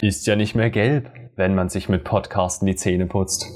[0.00, 3.46] Ist ja nicht mehr gelb, wenn man sich mit Podcasten die Zähne putzt.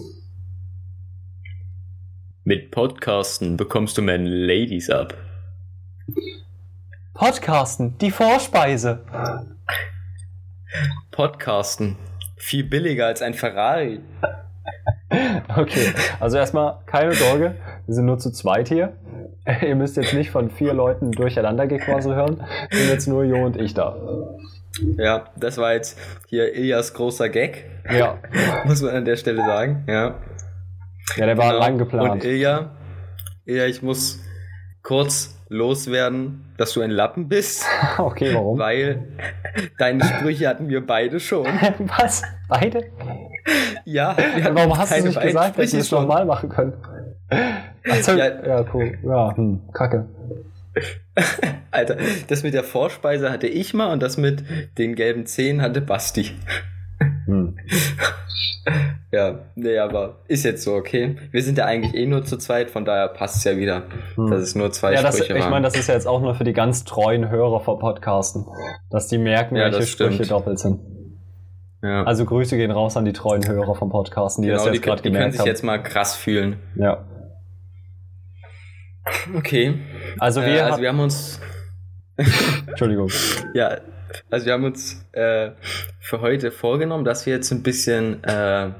[2.42, 5.14] Mit Podcasten bekommst du mehr Ladies ab.
[7.14, 9.04] Podcasten, die Vorspeise.
[11.12, 11.96] Podcasten,
[12.36, 14.00] viel billiger als ein Ferrari.
[15.54, 18.94] Okay, also erstmal keine Sorge, wir sind nur zu zweit hier.
[19.60, 22.42] Ihr müsst jetzt nicht von vier Leuten durcheinander gequassel hören.
[22.70, 23.94] Sind jetzt nur Jo und ich da.
[24.96, 25.98] Ja, das war jetzt
[26.28, 27.64] hier Ilias großer Gag.
[27.90, 28.18] Ja.
[28.64, 29.84] Muss man an der Stelle sagen.
[29.86, 30.14] Ja.
[31.16, 31.58] Ja, der war Genau.
[31.60, 32.10] lang geplant.
[32.12, 32.70] Und Ilja,
[33.44, 34.20] Ilja, ich muss
[34.82, 37.66] kurz loswerden, dass du ein Lappen bist,
[37.98, 38.58] Okay, warum?
[38.58, 39.08] weil
[39.78, 41.44] deine Sprüche hatten wir beide schon.
[41.98, 42.22] Was?
[42.48, 42.84] Beide?
[43.84, 44.16] Ja,
[44.52, 46.72] Warum hast du nicht gesagt, dass wir es nochmal machen können?
[47.90, 48.26] Achso, Ja.
[48.46, 48.96] ja, cool.
[49.02, 50.06] Ja, hm, kacke.
[51.70, 51.96] Alter,
[52.28, 54.42] das mit der Vorspeise hatte ich mal und das mit
[54.78, 56.32] den gelben Zähnen hatte Basti.
[57.26, 57.56] Hm.
[59.10, 61.16] Ja, nee, aber ist jetzt so, okay.
[61.32, 63.82] Wir sind ja eigentlich eh nur zu zweit, von daher passt es ja wieder,
[64.14, 64.30] Hm.
[64.30, 66.34] dass es nur zwei Ja, das, Sprüche ich meine, das ist ja jetzt auch nur
[66.34, 68.46] für die ganz treuen Hörer von Podcasten,
[68.90, 70.30] dass die merken, Ja, welche Sprüche stimmt.
[70.30, 70.80] doppelt sind.
[71.82, 72.04] ja.
[72.04, 75.02] Also Grüße gehen raus an die treuen Hörer von Podcasten, die genau, das jetzt gerade
[75.02, 75.48] die können gemerkt sich haben.
[75.48, 76.56] jetzt mal krass fühlen.
[76.76, 77.04] ja.
[79.36, 79.74] Okay.
[80.18, 81.40] Also äh, wir, also hat- wir haben uns,
[82.66, 83.10] Entschuldigung.
[83.54, 83.78] ja,
[84.30, 85.50] also wir haben uns äh,
[86.00, 88.70] für heute vorgenommen, dass wir jetzt ein bisschen äh,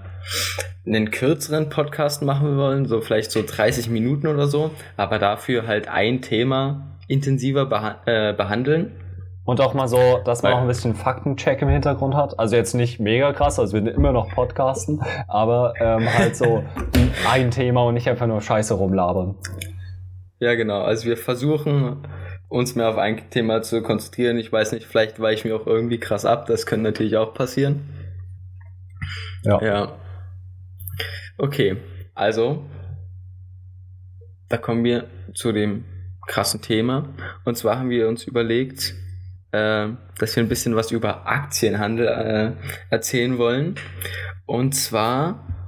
[0.87, 5.89] einen kürzeren Podcast machen wollen, so vielleicht so 30 Minuten oder so, aber dafür halt
[5.89, 8.93] ein Thema intensiver beha äh, behandeln.
[9.45, 12.39] Und auch mal so, dass man Weil- auch ein bisschen Faktencheck im Hintergrund hat.
[12.39, 16.63] Also jetzt nicht mega krass, also wir sind immer noch Podcasten, aber ähm, halt so
[17.29, 19.35] ein Thema und nicht einfach nur Scheiße rumlabern.
[20.43, 20.83] Ja, genau.
[20.83, 21.99] Also wir versuchen
[22.49, 24.39] uns mehr auf ein Thema zu konzentrieren.
[24.39, 26.47] Ich weiß nicht, vielleicht weiche ich mir auch irgendwie krass ab.
[26.47, 27.83] Das könnte natürlich auch passieren.
[29.45, 29.63] Ja.
[29.63, 29.99] Ja.
[31.39, 31.77] Okay,
[32.17, 32.65] also
[34.49, 35.85] da kommen wir zu dem
[36.27, 37.09] krassen Thema.
[37.45, 38.97] Und zwar haben wir uns überlegt,
[39.53, 42.53] äh, dass wir ein bisschen was über Aktienhandel äh,
[42.91, 43.77] erzählen wollen.
[44.45, 45.62] Und zwar,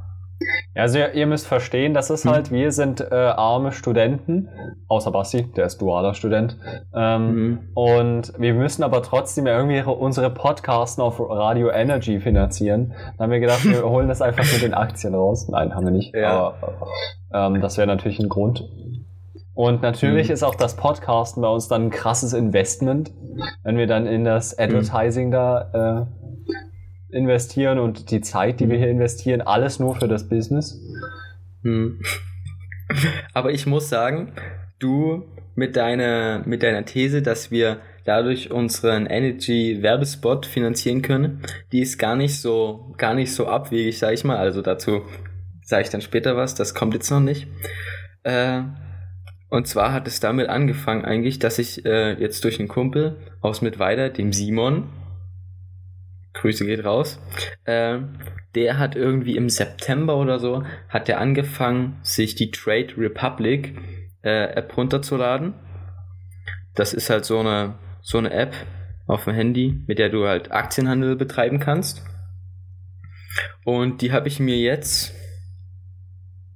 [0.74, 4.48] Also ihr, ihr müsst verstehen, das ist halt, wir sind äh, arme Studenten,
[4.88, 6.58] außer Basti, der ist dualer Student.
[6.94, 12.92] Ähm, mh, Und wir müssen aber trotzdem irgendwie unsere Podcasten auf Radio Energy finanzieren.
[13.16, 15.48] Da haben wir gedacht, wir holen das einfach mit den Aktien raus.
[15.48, 16.14] Nein, haben wir nicht.
[16.14, 16.54] Ja.
[16.60, 16.88] Aber
[17.32, 18.68] ähm, das wäre natürlich ein Grund.
[19.54, 20.34] Und natürlich Mhm.
[20.34, 23.12] ist auch das Podcasten bei uns dann ein krasses Investment,
[23.62, 26.23] wenn wir dann in das Advertising da äh,
[27.14, 30.80] investieren und die Zeit, die wir hier investieren, alles nur für das Business.
[31.62, 32.00] Hm.
[33.32, 34.32] Aber ich muss sagen,
[34.78, 41.40] du mit deiner, mit deiner These, dass wir dadurch unseren Energy Werbespot finanzieren können,
[41.72, 44.36] die ist gar nicht so, gar nicht so abwegig, sag ich mal.
[44.36, 45.02] Also dazu
[45.62, 47.46] sage ich dann später was, das kommt jetzt noch nicht.
[48.24, 48.62] Äh,
[49.48, 53.62] und zwar hat es damit angefangen eigentlich, dass ich äh, jetzt durch einen Kumpel aus
[53.62, 54.88] Mittweida, dem Simon,
[56.34, 57.20] Grüße geht raus,
[57.64, 57.98] äh,
[58.54, 63.74] der hat irgendwie im September oder so, hat er angefangen, sich die Trade Republic
[64.22, 65.54] äh, App runterzuladen.
[66.74, 68.54] Das ist halt so eine, so eine App
[69.06, 72.02] auf dem Handy, mit der du halt Aktienhandel betreiben kannst.
[73.64, 75.14] Und die habe ich mir jetzt,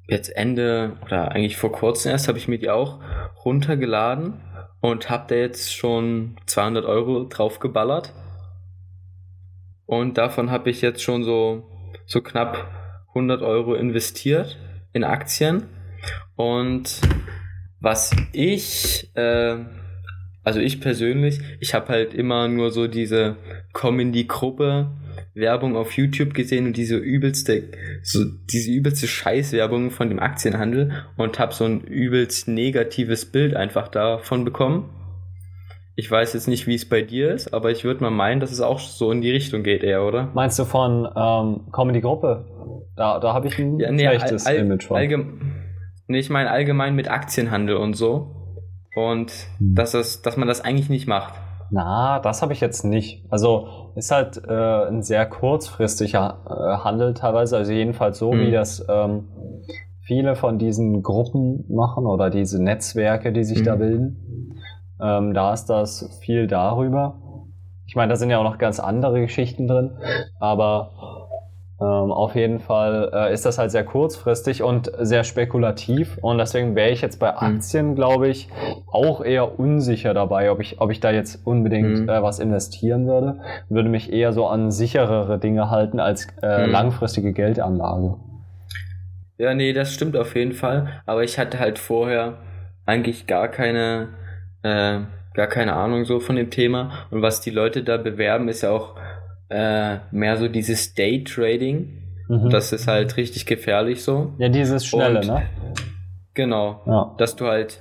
[0.06, 3.00] jetzt Ende oder eigentlich vor kurzem erst, habe ich mir die auch
[3.44, 4.40] runtergeladen
[4.80, 8.12] und habe da jetzt schon 200 Euro drauf geballert.
[9.88, 11.66] Und davon habe ich jetzt schon so,
[12.04, 12.70] so knapp
[13.14, 14.58] 100 Euro investiert
[14.92, 15.62] in Aktien.
[16.36, 17.00] Und
[17.80, 19.56] was ich, äh,
[20.44, 23.36] also ich persönlich, ich habe halt immer nur so diese
[23.72, 24.90] Komm in die Gruppe
[25.32, 27.70] Werbung auf YouTube gesehen und diese übelste,
[28.02, 33.88] so diese übelste Scheißwerbung von dem Aktienhandel und habe so ein übelst negatives Bild einfach
[33.88, 34.90] davon bekommen.
[36.00, 38.52] Ich weiß jetzt nicht, wie es bei dir ist, aber ich würde mal meinen, dass
[38.52, 40.28] es auch so in die Richtung geht eher, oder?
[40.32, 42.46] Meinst du von ähm, Comedy-Gruppe?
[42.94, 44.96] Da, da habe ich ein Ja, nee, schlechtes all, all, Image von.
[44.96, 45.40] allgem
[46.06, 48.30] nee, ich meine allgemein mit Aktienhandel und so.
[48.94, 49.74] Und Hm.
[49.74, 51.34] dass, es, dass man das eigentlich nicht macht.
[51.72, 53.26] Na, das habe ich jetzt nicht.
[53.28, 58.40] Also ist halt äh, ein sehr kurzfristiger äh, Handel teilweise, also jedenfalls so, Mhm.
[58.46, 59.24] wie das ähm,
[60.02, 63.64] viele von diesen Gruppen machen oder diese Netzwerke, die sich Mhm.
[63.64, 64.16] da bilden.
[65.00, 67.20] Ähm, da ist das viel darüber.
[67.86, 69.92] Ich meine, da sind ja auch noch ganz andere Geschichten drin,
[70.40, 70.90] aber
[71.80, 76.74] Ähm, auf jeden Fall äh, ist das halt sehr kurzfristig und sehr spekulativ und deswegen
[76.74, 77.36] wäre ich jetzt bei Mhm.
[77.40, 78.48] Aktien, glaube ich,
[78.90, 82.08] auch eher unsicher dabei, ob ich, ob ich da jetzt unbedingt Mhm.
[82.08, 83.38] äh, was investieren würde.
[83.68, 86.72] Würde mich eher so an sicherere Dinge halten als äh, Mhm.
[86.72, 88.16] langfristige Geldanlage.
[89.38, 91.02] Ja, nee, das stimmt auf jeden Fall.
[91.06, 92.38] Aber ich hatte halt vorher
[92.86, 94.08] eigentlich gar keine,
[94.62, 95.00] äh,
[95.34, 97.06] gar keine Ahnung so von dem Thema.
[97.10, 98.96] Und was die Leute da bewerben, ist ja auch
[99.50, 102.02] äh, mehr so dieses Day-Trading.
[102.28, 102.50] Mhm.
[102.50, 104.34] Das ist halt richtig gefährlich so.
[104.38, 105.42] ja, dieses Schnelle, Und- ne?
[106.34, 106.82] Genau.
[106.86, 107.14] Ja.
[107.18, 107.78] Dass du halt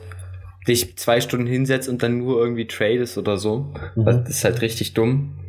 [0.67, 3.73] dich zwei Stunden hinsetzt und dann nur irgendwie tradest oder so.
[3.95, 4.05] Mhm.
[4.05, 5.39] Das ist halt richtig dumm.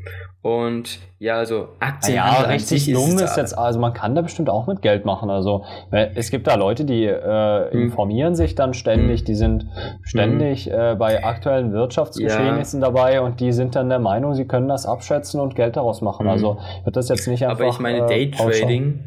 [0.48, 4.66] Und ja, also Aktien Ja, richtig dumm ist jetzt, also man kann da bestimmt auch
[4.66, 5.30] mit Geld machen.
[5.30, 7.82] Also es gibt da Leute, die äh, Hm.
[7.82, 9.66] informieren sich dann ständig, die sind
[10.02, 14.86] ständig äh, bei aktuellen Wirtschaftsgeschehnissen dabei und die sind dann der Meinung, sie können das
[14.86, 16.24] abschätzen und Geld daraus machen.
[16.26, 16.32] Hm.
[16.32, 17.60] Also wird das jetzt nicht einfach.
[17.60, 19.04] Aber ich meine, äh, Daytrading,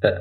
[0.00, 0.12] äh,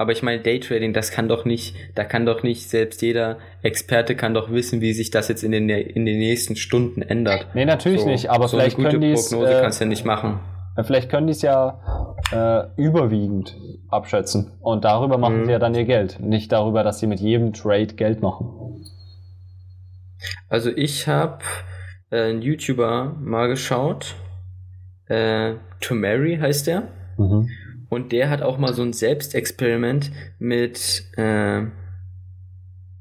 [0.00, 4.16] aber ich meine, Daytrading, das kann doch nicht, da kann doch nicht, selbst jeder Experte
[4.16, 7.48] kann doch wissen, wie sich das jetzt in den, in den nächsten Stunden ändert.
[7.54, 9.28] Nee, natürlich So- nicht, aber so vielleicht eine gute können die es.
[9.30, 10.40] Prognose Äh, kannst du ja nicht machen.
[10.84, 13.54] vielleicht können die es ja äh, überwiegend
[13.90, 14.52] abschätzen.
[14.60, 15.44] Und darüber machen Mhm.
[15.44, 16.18] sie ja dann ihr Geld.
[16.20, 18.48] Nicht darüber, dass sie mit jedem Trade Geld machen.
[20.48, 21.40] Also ich habe
[22.10, 24.14] äh, einen YouTuber mal geschaut,
[25.08, 26.84] äh, To Mary heißt der,
[27.18, 27.48] Mhm.
[27.90, 31.66] Und der hat auch mal so ein Selbstexperiment mit äh,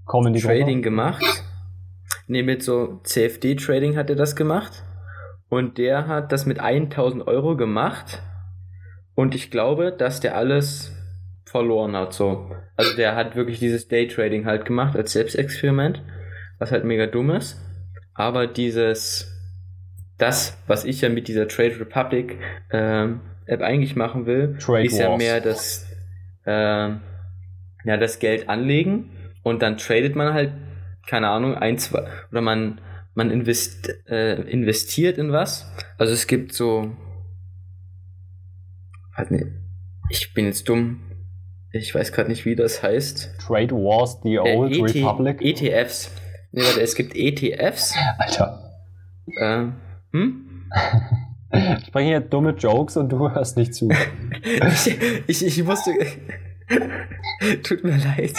[0.06, 1.24] Trading gemacht.
[2.27, 4.83] Ne, mit so CFD-Trading hat er das gemacht.
[5.47, 8.21] Und der hat das mit 1000 Euro gemacht.
[9.13, 10.91] Und ich glaube, dass der alles
[11.45, 12.51] verloren hat, so.
[12.75, 16.01] Also der hat wirklich dieses Daytrading halt gemacht als Selbstexperiment,
[16.57, 17.62] was halt mega dumm ist.
[18.13, 19.36] Aber dieses,
[20.18, 22.38] das, was ich ja mit dieser Trade Republic
[22.71, 25.18] ähm, App eigentlich machen will, Trade ist ja Wars.
[25.18, 25.86] mehr das,
[26.46, 27.01] ähm,
[27.86, 29.10] ja, das Geld anlegen
[29.44, 30.51] und dann tradet man halt,
[31.07, 32.81] keine Ahnung, ein, zwei, oder man,
[33.16, 35.72] man invest, äh, investiert in was.
[35.98, 36.92] Also es gibt so,
[39.13, 39.54] halt ne,
[40.10, 41.01] ich bin jetzt dumm,
[41.72, 43.36] ich weiß gerade nicht, wie das heißt.
[43.40, 45.42] Trade Wars, the Äh, Old ET Republic.
[45.42, 46.12] ETFs.
[46.51, 47.94] Nee, warte, es gibt ETFs.
[48.18, 48.81] Alter.
[49.38, 49.66] Äh,
[50.12, 50.66] hm?
[51.81, 53.90] Ich bringe hier dumme Jokes und du hörst nicht zu.
[54.44, 54.98] ich,
[55.28, 55.92] ich, ich musste.
[57.63, 58.34] Tut mir leid.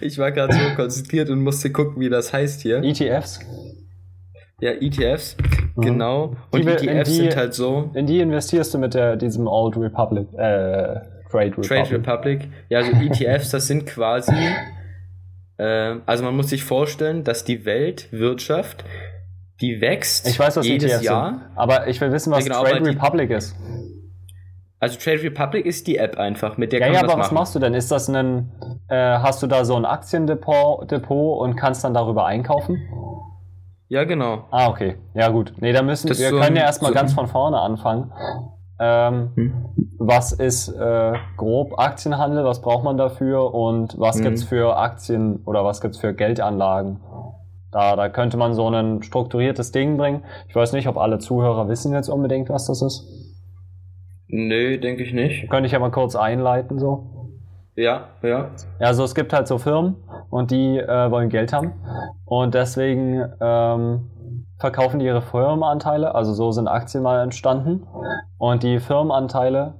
[0.00, 2.82] Ich war gerade so konzentriert und musste gucken, wie das heißt hier.
[2.82, 3.40] ETFs,
[4.60, 5.36] Ja, ETFs,
[5.74, 5.82] Mhm.
[5.82, 6.36] genau.
[6.50, 7.90] Und Die ETFs die- sind halt so.
[7.94, 11.00] in die investierst du mit der, diesem Old Republic, äh,
[11.30, 11.62] Trade Republic.
[11.68, 12.48] Trade Republic.
[12.68, 14.32] Ja, also ETFs, das sind quasi.
[15.56, 18.84] Äh, also man muss sich vorstellen, dass die Weltwirtschaft,
[19.62, 21.30] die wächst Ich weiß, was jedes ETFs Jahr.
[21.30, 21.40] sind.
[21.54, 23.56] Aber ich will wissen, was Ja, genau, Trade aber die- Republic ist.
[24.80, 27.20] Also Trade Republic ist die App einfach, mit der Ja, kann ja, man das aber
[27.22, 27.34] was machen.
[27.36, 27.72] machst du denn?
[27.74, 28.50] Ist das ein,
[28.88, 32.80] äh, hast du da so ein Aktiendepot Depot und kannst dann darüber einkaufen?
[33.88, 34.46] Ja, genau.
[34.50, 34.96] Ah, okay.
[35.14, 35.52] Ja, gut.
[35.58, 38.10] Nee, da müssen Das wir so können ein- ja erstmal so- ganz von vorne anfangen.
[38.80, 39.52] Ähm, Hm.
[40.00, 42.44] was ist äh, grob Aktienhandel?
[42.44, 43.54] Was braucht man dafür?
[43.54, 44.22] Und was Mhm.
[44.24, 46.98] gibt's für Aktien oder was gibt's für Geldanlagen?
[47.72, 50.22] Da, da könnte man so ein strukturiertes Ding bringen.
[50.48, 53.08] Ich weiß nicht, ob alle Zuhörer wissen jetzt unbedingt, was das ist.
[54.28, 55.50] Nö, denke ich nicht.
[55.50, 57.30] Könnte ich ja mal kurz einleiten so.
[57.74, 58.50] Ja, ja.
[58.78, 59.96] Ja, also es gibt halt so Firmen
[60.30, 61.72] und die äh, wollen Geld haben
[62.26, 64.10] und deswegen ähm,
[64.58, 67.86] verkaufen die ihre Firmenanteile, also so sind Aktien mal entstanden
[68.36, 69.74] und die Firmenanteile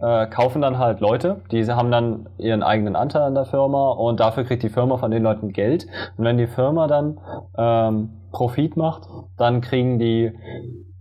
[0.00, 4.20] äh, kaufen dann halt Leute, die haben dann ihren eigenen Anteil an der Firma und
[4.20, 7.18] dafür kriegt die Firma von den Leuten Geld und wenn die Firma dann
[7.56, 10.32] ähm, Profit macht, dann kriegen die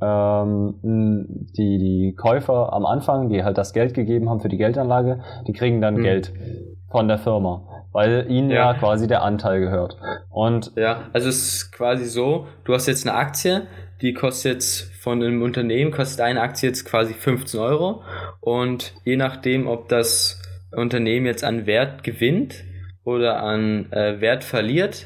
[0.02, 0.76] ähm,
[1.58, 5.54] die, die Käufer am Anfang, die halt das Geld gegeben haben für die Geldanlage, die
[5.54, 6.04] kriegen dann Hm.
[6.04, 6.34] Geld
[6.90, 7.64] von der Firma,
[7.96, 8.74] weil ihnen ja.
[8.74, 8.74] Ja.
[8.74, 9.96] quasi der Anteil gehört.
[10.30, 13.68] Und Ja, also es ist quasi so, du hast jetzt eine Aktie,
[14.02, 18.04] die kostet jetzt von einem Unternehmen, kostet eine Aktie jetzt quasi 15 Euro
[18.42, 20.42] und je nachdem, ob das
[20.74, 22.66] Unternehmen jetzt an Wert gewinnt
[23.06, 25.06] oder an äh, Wert verliert,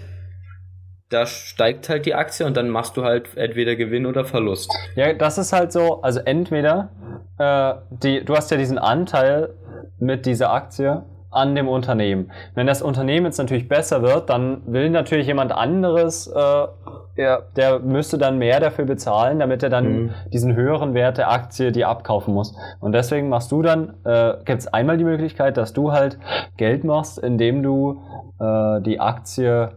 [1.09, 4.71] da steigt halt die Aktie und dann machst du halt entweder Gewinn oder Verlust.
[4.95, 6.89] ja, das ist halt so, also entweder
[7.37, 9.53] äh, die, du hast ja diesen Anteil
[9.99, 12.31] mit dieser Aktie an dem Unternehmen.
[12.55, 16.67] Wenn das Unternehmen jetzt natürlich besser wird, dann will natürlich jemand anderes, äh,
[17.15, 20.09] ja, der müsste dann mehr dafür bezahlen, damit er dann Mhm.
[20.31, 22.55] diesen höheren Wert der Aktie die abkaufen muss.
[22.79, 26.17] Und deswegen machst du dann, äh, gibt es einmal die Möglichkeit, dass du halt
[26.57, 28.01] Geld machst, indem du
[28.39, 29.71] äh, die Aktie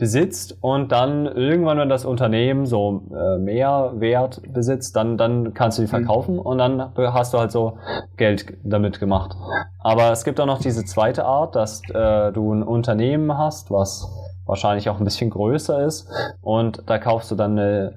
[0.00, 5.78] besitzt und dann irgendwann, wenn das Unternehmen so äh, mehr Wert besitzt, dann, dann kannst
[5.78, 5.90] du die Mhm.
[5.90, 7.74] verkaufen und dann hast du halt so
[8.16, 9.36] Geld damit gemacht.
[9.78, 14.08] Aber es gibt auch noch diese zweite Art, dass äh, du ein Unternehmen hast, was
[14.46, 16.08] wahrscheinlich auch ein bisschen größer ist
[16.40, 17.92] und da kaufst du dann eine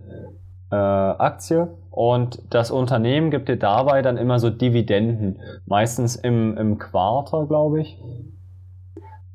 [0.71, 6.77] äh, Aktie und das Unternehmen gibt dir dabei dann immer so Dividenden, meistens im, im
[6.77, 7.97] Quarter, glaube ich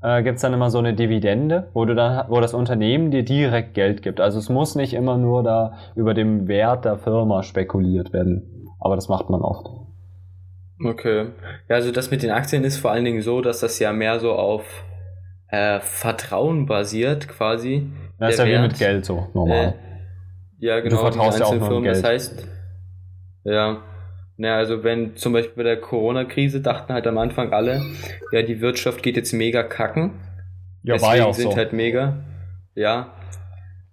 [0.02, 3.24] äh, gibt es dann immer so eine Dividende, wo du dann, wo das Unternehmen dir
[3.24, 4.20] direkt Geld gibt.
[4.20, 8.68] Also es muss nicht immer nur da über den Wert der Firma spekuliert werden.
[8.80, 9.66] Aber das macht man oft.
[10.84, 11.30] Okay.
[11.68, 14.20] Ja, also das mit den Aktien ist vor allen Dingen so, dass das ja mehr
[14.20, 14.84] so auf
[15.48, 17.90] äh, Vertrauen basiert, quasi.
[18.18, 19.74] Das ist ja wie Wert, mit Geld so normal.
[20.60, 20.98] Äh, ja, genau.
[20.98, 21.84] vertraust die ja auch nur Firmen.
[21.84, 22.12] Das Geld.
[22.14, 22.48] heißt,
[23.44, 23.82] ja.
[24.38, 27.82] Ja, also wenn zum Beispiel bei der Corona-Krise dachten halt am Anfang alle,
[28.30, 30.12] ja, die Wirtschaft geht jetzt mega kacken.
[30.84, 31.56] ja, Deswegen war ja auch sind so.
[31.56, 32.24] halt mega,
[32.76, 33.12] ja,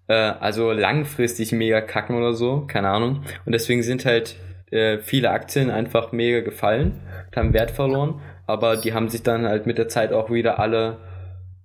[0.07, 3.23] äh, also langfristig mega kacken oder so, keine Ahnung.
[3.45, 4.35] Und deswegen sind halt
[4.69, 7.01] äh, viele Aktien einfach mega gefallen,
[7.35, 10.97] haben Wert verloren, aber die haben sich dann halt mit der Zeit auch wieder alle,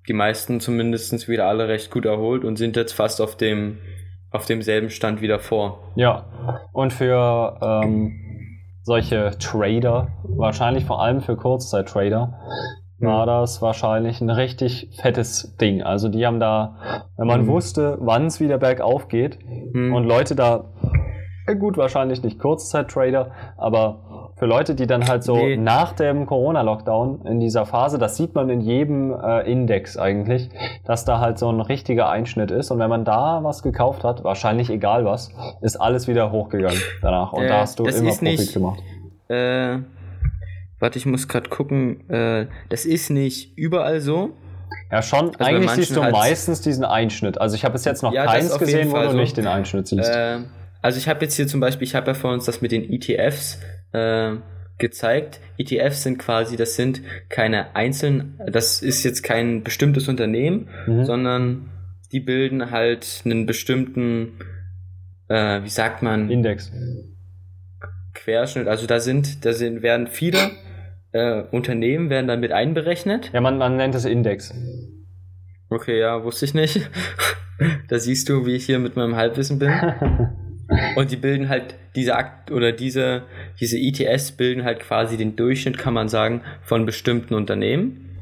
[0.08, 3.76] die meisten zumindest wieder alle recht gut erholt und sind jetzt fast auf dem,
[4.30, 5.92] auf demselben Stand wieder vor.
[5.96, 6.62] Ja.
[6.72, 8.29] Und für ähm,
[8.82, 12.34] solche Trader, wahrscheinlich vor allem für Kurzzeit-Trader,
[12.98, 15.82] war das wahrscheinlich ein richtig fettes Ding.
[15.82, 16.76] Also die haben da,
[17.16, 17.48] wenn man Mhm.
[17.48, 19.38] wusste, wann es wieder bergauf geht,
[19.72, 19.94] Hm.
[19.94, 20.64] Und Leute da,
[21.58, 24.09] gut, wahrscheinlich nicht Kurzzeit-Trader, aber
[24.40, 25.56] für Leute, die dann halt so Nee.
[25.56, 30.48] nach dem Corona-Lockdown in dieser Phase, das sieht man in jedem äh, Index eigentlich,
[30.84, 32.70] dass da halt so ein richtiger Einschnitt ist.
[32.72, 35.30] Und wenn man da was gekauft hat, wahrscheinlich egal was,
[35.60, 37.32] ist alles wieder hochgegangen danach.
[37.32, 38.80] Und Äh, da hast du immer Profit nicht- gemacht.
[39.28, 39.78] Äh,
[40.80, 42.08] warte, ich muss gerade gucken.
[42.10, 44.30] Äh, das ist nicht überall so.
[44.90, 45.32] Ja, schon.
[45.38, 47.40] bei eigentlich siehst du halt- meistens diesen Einschnitt.
[47.40, 49.16] Also ich habe bis jetzt noch Ja, keins gesehen, wo Fall du so.
[49.18, 50.08] nicht den Einschnitt siehst.
[50.10, 50.38] Äh,
[50.82, 52.90] also ich habe jetzt hier zum Beispiel, ich habe ja vor uns das mit den
[52.90, 53.58] ETFs
[53.92, 54.32] äh,
[54.78, 55.40] gezeigt.
[55.58, 61.04] ETFs sind quasi, das sind keine einzelnen, das ist jetzt kein bestimmtes Unternehmen, Mhm.
[61.04, 61.70] sondern
[62.12, 64.32] die bilden halt einen bestimmten,
[65.28, 66.72] äh, wie sagt man, Index.
[68.14, 68.66] Querschnitt.
[68.68, 70.50] Also da sind, da sind, werden viele
[71.12, 73.30] äh, Unternehmen werden dann mit einberechnet.
[73.32, 74.54] Ja, man, man nennt es Index.
[75.68, 76.88] Okay, ja, wusste ich nicht.
[77.88, 79.70] da siehst du, wie ich hier mit meinem Halbwissen bin.
[80.96, 83.24] Und die bilden halt diese Akt oder diese,
[83.58, 88.18] diese ETS bilden halt quasi den Durchschnitt, kann man sagen, von bestimmten Unternehmen.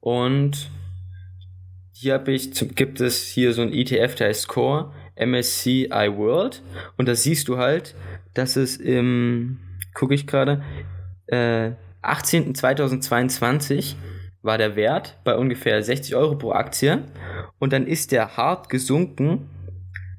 [0.00, 0.70] Und
[1.92, 6.62] hier habe ich, gibt es hier so ein ETF, der heißt Core MSCI World.
[6.96, 7.94] Und da siehst du halt,
[8.34, 9.58] dass es im,
[9.94, 10.62] gucke ich gerade,
[11.26, 13.96] äh, 18.2022
[14.42, 17.02] war der Wert bei ungefähr 60 Euro pro Aktie.
[17.58, 19.50] Und dann ist der hart gesunken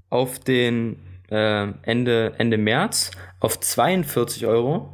[0.09, 0.97] auf den
[1.31, 4.93] äh, Ende, Ende März auf 42 Euro,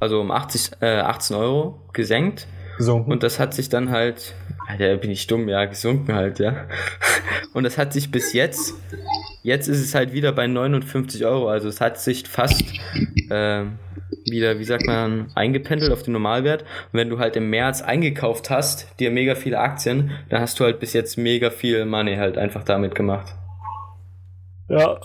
[0.00, 2.46] also um 80, äh, 18 Euro gesenkt.
[2.76, 3.10] Gesunken.
[3.10, 4.34] Und das hat sich dann halt,
[4.68, 6.66] Alter, bin ich dumm, ja, gesunken halt, ja.
[7.52, 8.74] Und das hat sich bis jetzt,
[9.42, 12.62] jetzt ist es halt wieder bei 59 Euro, also es hat sich fast
[13.30, 13.64] äh,
[14.30, 16.62] wieder, wie sagt man, eingependelt auf den Normalwert.
[16.62, 20.64] Und wenn du halt im März eingekauft hast, dir mega viele Aktien, dann hast du
[20.64, 23.34] halt bis jetzt mega viel Money halt einfach damit gemacht.
[24.68, 24.98] ja.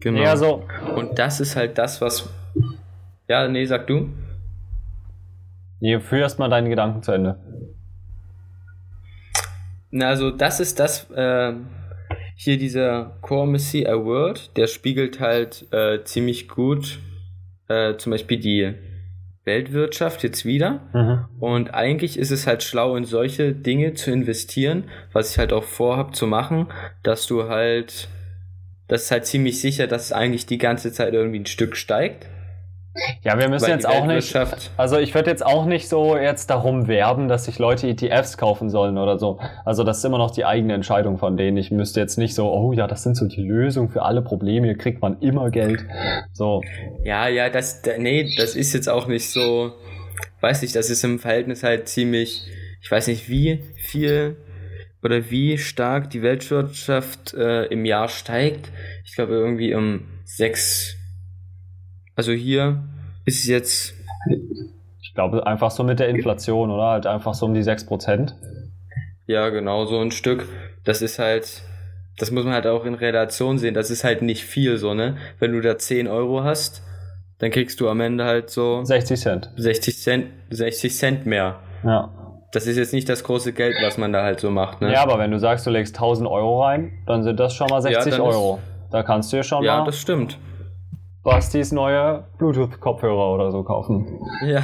[0.00, 0.20] Genau.
[0.20, 0.64] Ja, so.
[0.96, 2.28] Und das ist halt das, was.
[3.28, 4.08] Ja, nee, sag du.
[5.78, 7.38] Nee, führ erst mal deine Gedanken zu Ende.
[9.90, 11.52] Na, also das ist das, äh,
[12.34, 16.98] hier dieser Core MSCI World, der spiegelt halt äh, ziemlich gut
[17.68, 18.74] äh, zum Beispiel die
[19.44, 20.80] Weltwirtschaft jetzt wieder.
[20.92, 21.24] Mhm.
[21.38, 25.64] Und eigentlich ist es halt schlau, in solche Dinge zu investieren, was ich halt auch
[25.64, 26.66] vorhab zu machen,
[27.02, 28.08] dass du halt,
[28.90, 32.26] das ist halt ziemlich sicher, dass es eigentlich die ganze Zeit irgendwie ein Stück steigt.
[33.22, 34.36] Ja, wir müssen Weil jetzt auch nicht.
[34.76, 38.68] Also ich würde jetzt auch nicht so jetzt darum werben, dass sich Leute ETFs kaufen
[38.68, 39.38] sollen oder so.
[39.64, 41.56] Also das ist immer noch die eigene Entscheidung von denen.
[41.56, 44.66] Ich müsste jetzt nicht so, oh ja, das sind so die Lösungen für alle Probleme,
[44.66, 45.84] hier kriegt man immer Geld.
[46.32, 46.62] So.
[47.04, 49.72] Ja, ja, das, da- nee, das ist jetzt auch nicht so,
[50.40, 52.42] weiß nicht, das ist im Verhältnis halt ziemlich,
[52.82, 54.36] ich weiß nicht, wie viel
[55.02, 58.70] oder wie stark die Weltwirtschaft äh, im Jahr steigt.
[59.04, 60.96] Ich glaube irgendwie um sechs,
[62.14, 62.84] also hier
[63.24, 63.94] ist jetzt,
[65.00, 66.90] Ich glaube einfach so mit der Inflation, oder?
[66.90, 68.32] Halt einfach so um die 6%.
[69.26, 70.46] ja, genau, so ein Stück.
[70.84, 71.62] Das ist halt,
[72.16, 75.16] das muss man halt auch in Relation sehen, das ist halt nicht viel so, ne?
[75.38, 76.82] Wenn du da 10 Euro hast,
[77.38, 79.50] dann kriegst du am Ende halt so 60 Cent.
[79.56, 81.60] 60 Cent, 60 Cent mehr.
[81.82, 82.12] Ja.
[82.52, 84.80] Das ist jetzt nicht das große Geld, was man da halt so macht.
[84.80, 84.92] Ne?
[84.92, 87.80] Ja, aber wenn du sagst, du legst 1000 Euro rein, dann sind das schon mal
[87.80, 88.58] 60 dann ist- Euro.
[88.90, 90.38] Da kannst du dir schon ja mal das stimmt.
[91.22, 94.18] Bastis neue Bluetooth-Kopfhörer oder so kaufen.
[94.46, 94.62] Ja,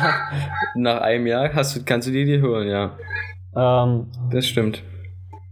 [0.74, 2.92] nach einem Jahr hast du, kannst du dir die hören, ja.
[3.54, 4.82] Ähm, Das stimmt.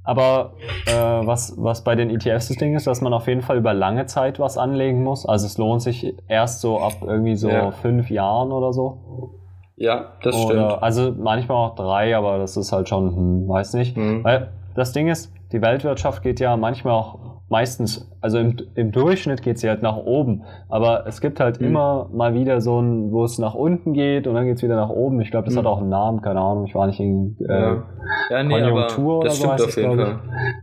[0.03, 0.55] aber
[0.87, 3.75] äh, was, was bei den ETFs das Ding ist, dass man auf jeden Fall über
[3.75, 5.27] lange Zeit was anlegen muss.
[5.27, 7.71] Also es lohnt sich erst so ab irgendwie so Ja.
[7.71, 9.35] fünf Jahren oder so.
[9.77, 10.83] Ja, das Oder, stimmt.
[10.83, 13.97] also manchmal auch drei, aber das ist halt schon, hm, weiß nicht.
[13.97, 14.23] Mhm.
[14.25, 19.43] Weil das Ding ist, die Weltwirtschaft geht ja manchmal auch meistens, also im, im Durchschnitt
[19.43, 20.43] geht sie halt nach oben.
[20.69, 21.67] Aber es gibt halt Mhm.
[21.67, 24.77] immer mal wieder so ein, wo es nach unten geht und dann geht es wieder
[24.77, 25.21] nach oben.
[25.21, 25.59] Ich glaube, das Mhm.
[25.59, 27.83] hat auch einen Namen, keine Ahnung, ich war nicht in äh, Ja.
[28.31, 30.21] Ja, nee, Konjunktur oder so heißt auf jeden Fall.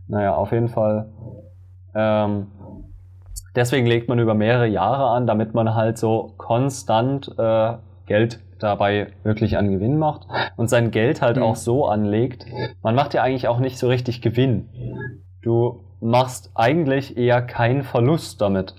[0.08, 1.08] Naja, auf jeden Fall.
[1.94, 2.46] Ähm,
[3.54, 7.72] deswegen legt man über mehrere Jahre an, damit man halt so konstant äh,
[8.06, 11.42] Geld dabei wirklich an Gewinn macht und sein Geld halt Mhm.
[11.42, 12.46] auch so anlegt.
[12.82, 14.68] Man macht ja eigentlich auch nicht so richtig Gewinn.
[15.42, 18.74] Du machst eigentlich eher keinen Verlust damit.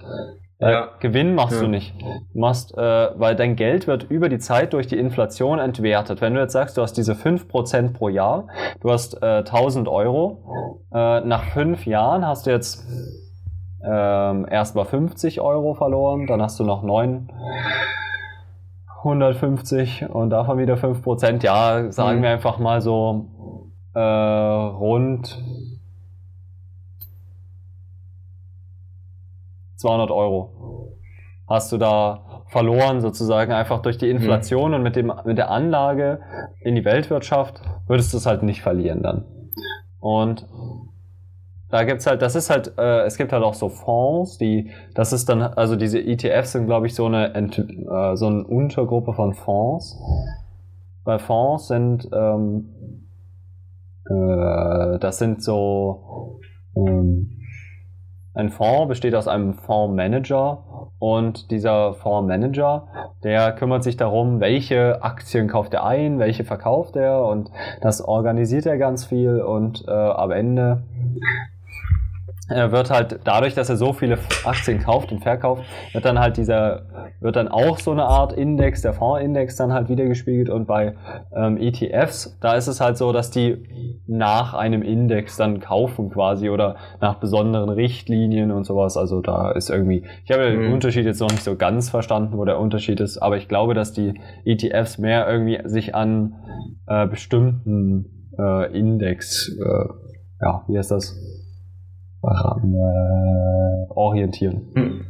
[0.60, 0.88] Weil Ja.
[1.02, 1.64] Gewinn machst Ja.
[1.64, 1.94] du nicht.
[2.02, 6.22] Du machst, äh, weil dein Geld wird über die Zeit durch die Inflation entwertet.
[6.22, 8.48] Wenn du jetzt sagst, du hast diese 5% pro Jahr,
[8.80, 12.86] du hast äh, 1000 Euro, äh, nach fünf Jahren hast du jetzt
[13.86, 16.84] ähm, erstmal 50 Euro verloren, dann hast du noch
[19.06, 21.44] 950 und davon wieder 5%.
[21.44, 22.24] Ja, sagen Mhm.
[22.24, 25.42] wir einfach mal so äh, rund
[29.78, 30.98] 200 Euro
[31.48, 36.22] hast du da verloren sozusagen einfach durch die Inflation und mit dem mit der Anlage
[36.62, 39.26] in die Weltwirtschaft würdest du es halt nicht verlieren dann.
[40.00, 40.48] Und
[41.74, 45.12] da gibt's halt, das ist halt, äh, es gibt halt auch so Fonds, die, das
[45.12, 49.34] ist dann, also diese ETFs sind, glaube ich, so eine, äh, so eine Untergruppe von
[49.34, 49.98] Fonds.
[51.04, 53.08] Bei Fonds sind, ähm,
[54.08, 56.42] äh, das sind so,
[56.76, 57.40] ähm,
[58.36, 62.88] ein Fonds besteht aus einem Fondsmanager und dieser Fondsmanager,
[63.24, 67.50] der kümmert sich darum, welche Aktien kauft er ein, welche verkauft er und
[67.82, 70.84] das organisiert er ganz viel und äh, am Ende
[72.50, 76.86] wird halt dadurch, dass er so viele Aktien kauft und verkauft, wird dann halt dieser,
[77.22, 80.96] wird dann auch so eine Art Index, der Fondsindex dann halt wiedergespiegelt und bei
[81.36, 86.50] ähm, ETFs, da ist es halt so, dass die nach einem Index dann kaufen quasi
[86.50, 88.98] oder nach besonderen Richtlinien und sowas.
[88.98, 90.74] Also da ist irgendwie, ich habe den Mhm.
[90.74, 93.94] Unterschied jetzt noch nicht so ganz verstanden, wo der Unterschied ist, aber ich glaube, dass
[93.94, 96.36] die ETFs mehr irgendwie sich an
[96.88, 99.86] äh, bestimmten äh, Index, äh,
[100.42, 101.16] ja, wie heißt das?
[102.24, 104.72] Äh, orientieren.
[104.76, 105.06] Hm.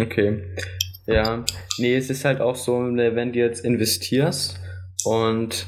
[0.00, 0.42] Okay.
[1.06, 1.44] Ja.
[1.78, 4.60] Nee, es ist halt auch so, ne, wenn du jetzt investierst
[5.04, 5.66] und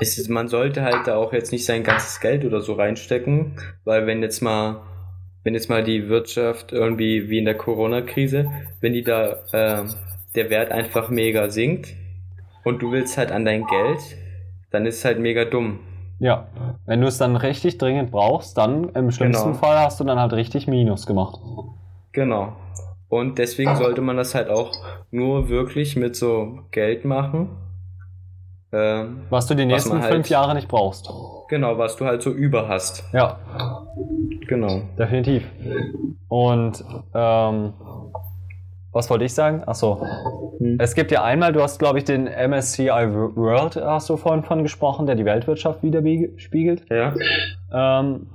[0.00, 4.06] ist, man sollte halt da auch jetzt nicht sein ganzes Geld oder so reinstecken, weil
[4.06, 4.82] wenn jetzt mal,
[5.44, 8.50] wenn jetzt mal die Wirtschaft irgendwie wie in der Corona-Krise,
[8.80, 9.84] wenn die da äh,
[10.34, 11.94] der Wert einfach mega sinkt
[12.64, 14.00] und du willst halt an dein Geld,
[14.70, 15.80] dann ist es halt mega dumm.
[16.18, 16.46] Ja,
[16.86, 19.58] wenn du es dann richtig dringend brauchst, dann im schlimmsten Genau.
[19.58, 21.38] Fall hast du dann halt richtig Minus gemacht.
[22.12, 22.52] Genau.
[23.08, 24.72] Und deswegen sollte man das halt auch
[25.10, 27.50] nur wirklich mit so Geld machen.
[28.72, 31.08] Ähm, Was du die nächsten halt- fünf Jahre nicht brauchst.
[31.48, 33.04] genau, was du halt so über hast.
[33.12, 33.38] Ja,
[34.48, 34.82] Genau.
[34.98, 35.44] definitiv.
[36.28, 37.72] Und ähm,
[38.96, 39.62] was wollte ich sagen?
[39.66, 40.00] Achso.
[40.58, 40.78] Hm.
[40.80, 44.62] Es gibt ja einmal, du hast, glaube ich, den MSCI World, hast du vorhin von
[44.62, 46.86] gesprochen, der die Weltwirtschaft widerspiegelt.
[46.90, 47.14] Ja.
[47.72, 48.26] Ähm,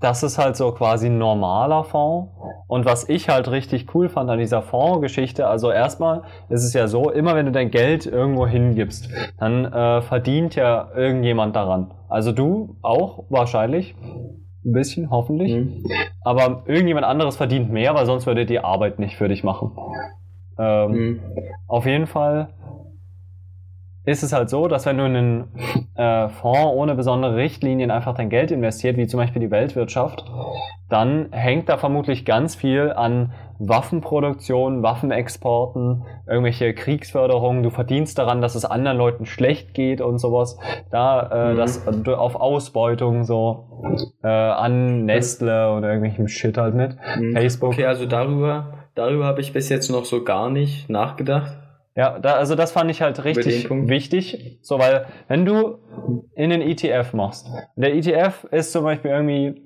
[0.00, 2.30] das ist halt so quasi ein normaler Fonds.
[2.66, 6.86] Und was ich halt richtig cool fand an dieser Fondsgeschichte, also erstmal ist es ja
[6.86, 11.90] so, immer wenn du dein Geld irgendwo hingibst, dann äh, verdient ja irgendjemand daran.
[12.08, 13.94] Also du auch wahrscheinlich.
[14.64, 15.52] Ein bisschen, hoffentlich.
[15.52, 15.84] Hm.
[16.22, 19.72] Aber irgendjemand anderes verdient mehr, weil sonst würde die Arbeit nicht für dich machen.
[20.58, 21.20] Ähm, Hm.
[21.66, 22.48] auf jeden Fall
[24.04, 25.48] ist es halt so, dass wenn du in einen
[25.94, 30.24] äh, Fonds ohne besondere Richtlinien einfach dein Geld investiert, wie zum Beispiel die Weltwirtschaft,
[30.88, 37.62] dann hängt da vermutlich ganz viel an Waffenproduktion, Waffenexporten, irgendwelche Kriegsförderungen.
[37.62, 40.58] Du verdienst daran, dass es anderen Leuten schlecht geht und sowas.
[40.90, 41.56] Da äh, Mhm.
[41.58, 43.84] das auf Ausbeutung so
[44.22, 46.96] äh, an Nestle oder irgendwelchem Shit halt mit.
[47.14, 47.32] Hm.
[47.32, 47.72] Facebook.
[47.74, 51.52] Okay, also darüber, darüber habe ich bis jetzt noch so gar nicht nachgedacht.
[51.96, 54.58] Ja, da, also das fand ich halt richtig wichtig.
[54.62, 55.78] So, weil wenn du
[56.34, 59.60] in den ETF machst, der ETF ist zum Beispiel irgendwie,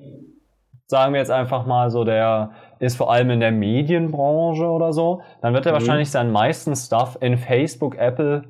[0.87, 5.21] sagen wir jetzt einfach mal so, der ist vor allem in der Medienbranche oder so,
[5.43, 5.75] dann wird er Mhm.
[5.75, 8.45] wahrscheinlich seinen meisten Stuff in Facebook, Apple,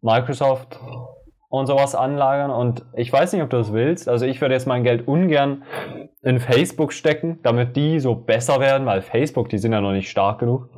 [0.00, 0.78] Microsoft
[1.50, 2.50] und sowas anlagern.
[2.50, 4.08] Und ich weiß nicht, ob du das willst.
[4.08, 5.62] Also ich würde jetzt mein Geld ungern
[6.22, 10.10] in Facebook stecken, damit die so besser werden, weil Facebook, die sind ja noch nicht
[10.10, 10.68] stark genug.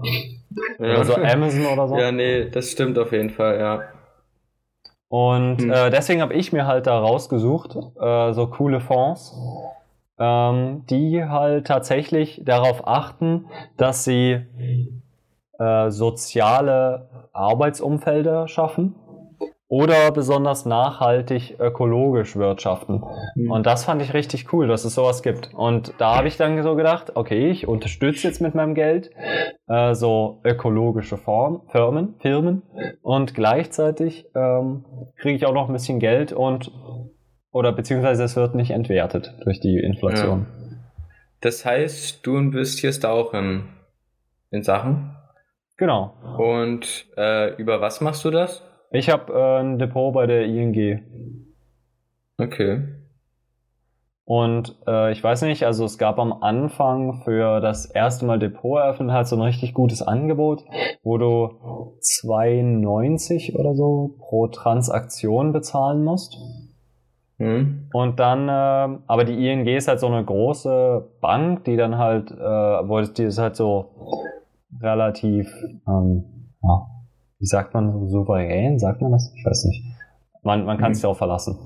[0.78, 0.96] Ja.
[0.96, 1.96] Oder so Amazon oder so.
[1.96, 3.82] Ja, nee, das stimmt auf jeden Fall, ja.
[5.08, 5.70] Und Hm.
[5.70, 9.34] äh, deswegen habe ich mir halt da rausgesucht, äh, so coole Fonds,
[10.18, 14.46] ähm, die halt tatsächlich darauf achten, dass sie
[15.58, 18.94] äh, soziale Arbeitsumfelder schaffen
[19.70, 23.04] oder besonders nachhaltig ökologisch wirtschaften.
[23.34, 23.52] Hm.
[23.52, 25.54] Und das fand ich richtig cool, dass es sowas gibt.
[25.54, 29.12] Und da habe ich dann so gedacht, okay, ich unterstütze jetzt mit meinem Geld
[29.68, 32.62] äh, so ökologische Form, Firmen, Firmen
[33.00, 34.84] und gleichzeitig ähm,
[35.16, 36.72] kriege ich auch noch ein bisschen Geld und
[37.52, 40.46] oder beziehungsweise es wird nicht entwertet durch die Inflation.
[41.40, 43.68] Das heißt, du investierst auch in,
[44.50, 45.16] in Sachen.
[45.76, 46.12] Genau.
[46.38, 48.64] Und äh, über was machst du das?
[48.90, 51.46] Ich habe äh, ein Depot bei der ING.
[52.38, 52.82] Okay.
[54.24, 58.78] Und äh, ich weiß nicht, also es gab am Anfang für das erste Mal Depot
[58.78, 60.64] eröffnen halt so ein richtig gutes Angebot,
[61.02, 66.36] wo du 2,90 oder so pro Transaktion bezahlen musst.
[67.38, 67.88] Hm.
[67.92, 72.30] Und dann, äh, aber die ING ist halt so eine große Bank, die dann halt,
[72.30, 74.22] äh, wo die ist halt so
[74.80, 75.52] relativ,
[75.88, 76.86] ähm, ja,
[77.40, 79.32] wie sagt man, so souverän, sagt man das?
[79.36, 79.82] Ich weiß nicht.
[80.42, 80.94] Man, man kann Mhm.
[80.94, 81.58] sich darauf verlassen.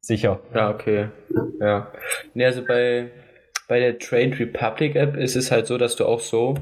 [0.00, 0.40] Sicher.
[0.54, 1.08] Ja, okay.
[1.60, 1.88] Ja.
[2.34, 3.10] Nee, also bei,
[3.68, 6.54] bei der Trade Republic App ist es halt so, dass du auch so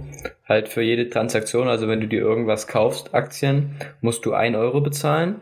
[0.47, 4.81] halt für jede Transaktion, also wenn du dir irgendwas kaufst, Aktien, musst du 1 Euro
[4.81, 5.37] bezahlen.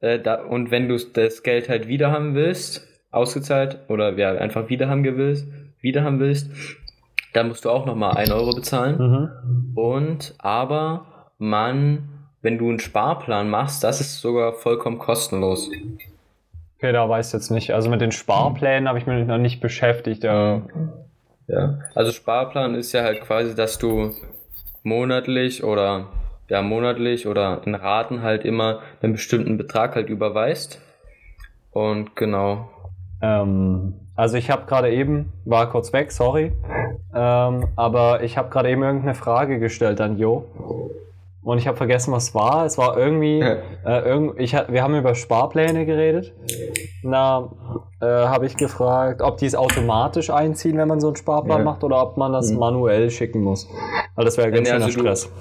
[0.00, 4.68] Äh, da, und wenn du das Geld halt wieder haben willst, ausgezahlt, oder ja, einfach
[4.68, 5.46] wieder haben willst,
[5.80, 6.50] wieder haben willst,
[7.32, 8.98] dann musst du auch nochmal 1 Euro bezahlen.
[8.98, 9.72] Mhm.
[9.76, 12.08] Und aber man,
[12.42, 15.70] wenn du einen Sparplan machst, das ist sogar vollkommen kostenlos.
[16.78, 17.72] Okay, da weiß ich jetzt nicht.
[17.72, 20.24] Also mit den Sparplänen habe ich mich noch nicht beschäftigt.
[20.24, 20.62] Ja.
[21.48, 24.12] Ja, also Sparplan ist ja halt quasi, dass du
[24.82, 26.06] monatlich oder
[26.48, 30.80] ja monatlich oder in Raten halt immer einen bestimmten Betrag halt überweist.
[31.70, 32.68] Und genau.
[33.22, 36.52] Ähm, also ich habe gerade eben, war kurz weg, sorry,
[37.14, 40.46] ähm, aber ich habe gerade eben irgendeine Frage gestellt an Jo.
[41.46, 42.64] Und ich habe vergessen, was war.
[42.66, 46.32] Es war irgendwie, äh, irgend, ich, wir haben über Sparpläne geredet.
[47.04, 47.48] Na,
[48.00, 51.64] äh, habe ich gefragt, ob die es automatisch einziehen, wenn man so einen Sparplan Ja.
[51.64, 52.58] macht, oder ob man das Mhm.
[52.58, 53.68] manuell schicken muss.
[54.16, 55.32] Weil das wäre ganz Ja, schöner also du- Stress.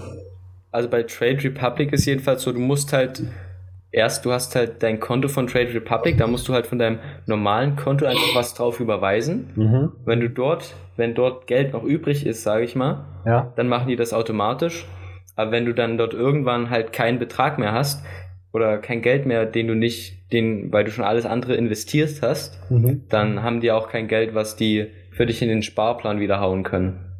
[0.71, 3.23] Also bei Trade Republic ist jedenfalls so, du musst halt
[3.91, 6.99] erst, du hast halt dein Konto von Trade Republic, da musst du halt von deinem
[7.25, 9.49] normalen Konto einfach was drauf überweisen.
[9.55, 9.91] Mhm.
[10.05, 13.51] Wenn du dort, wenn dort Geld noch übrig ist, sage ich mal, Ja.
[13.55, 14.85] dann machen die das automatisch.
[15.35, 18.03] Aber wenn du dann dort irgendwann halt keinen Betrag mehr hast
[18.53, 22.59] oder kein Geld mehr, den du nicht, den, weil du schon alles andere investiert hast,
[22.71, 23.03] Mhm.
[23.09, 26.63] dann haben die auch kein Geld, was die für dich in den Sparplan wieder hauen
[26.63, 27.11] können.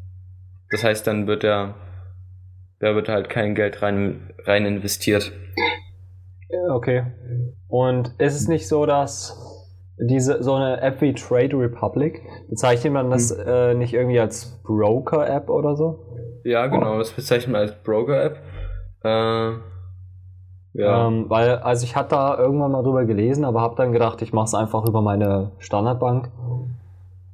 [0.70, 1.74] Das heißt, dann wird der,
[2.80, 5.32] da wird halt kein Geld rein, rein investiert.
[6.48, 7.04] Ja, Okay.
[7.68, 9.36] Und ist es nicht so, dass
[9.98, 15.48] diese so eine App wie Trade Republic bezeichnet man das äh, nicht irgendwie als Broker-App
[15.50, 16.05] oder so?
[16.46, 18.38] Ja, genau, das bezeichnet man als Broker-App.
[19.02, 19.08] Äh,
[20.78, 21.08] ja.
[21.08, 24.32] Ähm, weil, also ich hatte da irgendwann mal drüber gelesen, aber habe dann gedacht, ich
[24.32, 26.30] mache es einfach über meine Standardbank.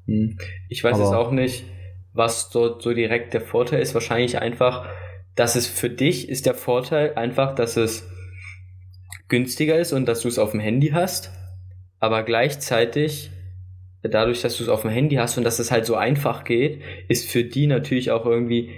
[0.06, 0.38] Hm.
[0.68, 1.66] Ich weiß Aber- jetzt auch nicht,
[2.14, 3.94] was dort so direkt der Vorteil ist.
[3.94, 4.86] Wahrscheinlich einfach,
[5.34, 8.08] dass es für dich ist der Vorteil einfach, dass es
[9.28, 11.32] günstiger ist und dass du es auf dem Handy hast.
[12.00, 13.30] Aber gleichzeitig,
[14.02, 16.80] dadurch, dass du es auf dem Handy hast und dass es halt so einfach geht,
[17.08, 18.70] ist für die natürlich auch irgendwie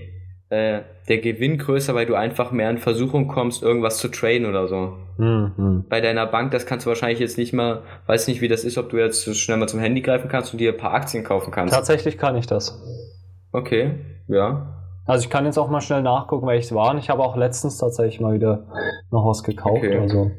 [0.55, 4.69] äh, der Gewinn größer, weil du einfach mehr in Versuchung kommst, irgendwas zu traden oder
[4.69, 5.85] so Mhm.
[5.88, 8.79] bei deiner Bank, das kannst du wahrscheinlich jetzt nicht mal, weiß nicht, wie das ist,
[8.79, 11.25] ob du jetzt so schnell mal zum Handy greifen kannst und dir ein paar Aktien
[11.25, 11.75] kaufen kannst.
[11.75, 12.83] Tatsächlich kann ich das.
[13.53, 13.93] Okay,
[14.27, 14.81] ja.
[15.07, 16.90] Also ich kann jetzt auch mal schnell nachgucken, welches war.
[16.90, 18.67] Und ich habe auch letztens tatsächlich mal wieder
[19.11, 19.85] noch was gekauft.
[19.85, 19.99] Okay.
[19.99, 20.31] Also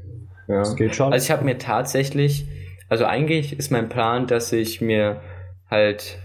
[0.48, 0.60] ja.
[0.60, 1.14] das geht schon.
[1.14, 2.48] Also ich habe mir tatsächlich,
[2.90, 5.22] also eigentlich ist mein Plan, dass ich mir
[5.70, 6.18] halt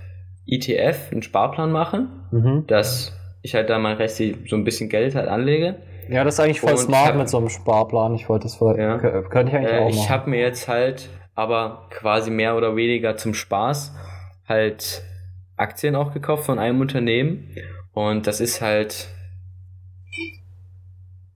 [0.46, 2.64] ETF, einen Sparplan mache, mhm.
[2.66, 5.76] dass ich halt da mal restlich so ein bisschen Geld halt anlege.
[6.09, 8.14] Ja, das ist eigentlich voll Und smart hab- mit so einem Sparplan.
[8.14, 8.96] Ich wollte das voll, Ja.
[8.96, 12.76] kö- könnte ich eigentlich Äh, auch ich habe mir jetzt halt aber quasi mehr oder
[12.76, 13.94] weniger zum Spaß
[14.48, 15.03] halt
[15.57, 17.48] Aktien auch gekauft von einem Unternehmen
[17.92, 19.09] und das ist halt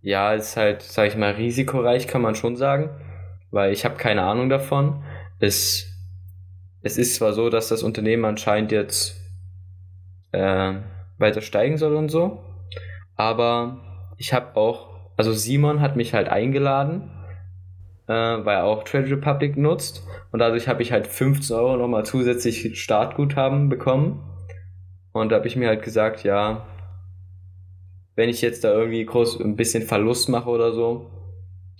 [0.02, 2.90] ja, ist halt, sag ich mal, risikoreich kann man schon sagen,
[3.50, 5.02] weil ich habe keine Ahnung davon.
[5.38, 5.86] Es,
[6.82, 9.16] es ist zwar so, dass das Unternehmen anscheinend jetzt
[10.32, 10.74] äh,
[11.24, 12.44] weiter steigen soll und so,
[13.16, 13.78] aber
[14.18, 17.10] ich habe auch, also Simon hat mich halt eingeladen
[18.06, 20.06] äh, weil er auch Trade Republic nutzt.
[20.30, 24.22] Und dadurch habe ich halt 15 Euro nochmal zusätzlich Startguthaben bekommen.
[25.12, 26.66] Und da habe ich mir halt gesagt, ja,
[28.16, 31.10] wenn ich jetzt da irgendwie groß ein bisschen Verlust mache oder so,